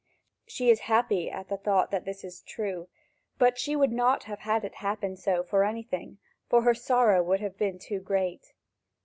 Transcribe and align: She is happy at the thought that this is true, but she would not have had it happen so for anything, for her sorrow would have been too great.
She 0.47 0.71
is 0.71 0.79
happy 0.89 1.29
at 1.29 1.47
the 1.47 1.57
thought 1.57 1.91
that 1.91 2.05
this 2.05 2.23
is 2.23 2.41
true, 2.41 2.87
but 3.37 3.59
she 3.59 3.75
would 3.75 3.91
not 3.91 4.23
have 4.23 4.39
had 4.39 4.65
it 4.65 4.73
happen 4.73 5.15
so 5.15 5.43
for 5.43 5.63
anything, 5.63 6.17
for 6.49 6.63
her 6.63 6.73
sorrow 6.73 7.21
would 7.21 7.39
have 7.39 7.55
been 7.55 7.77
too 7.77 7.99
great. 7.99 8.51